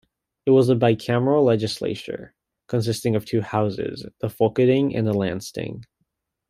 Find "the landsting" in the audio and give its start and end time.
5.05-5.83